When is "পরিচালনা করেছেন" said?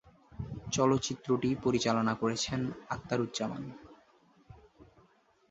1.63-2.59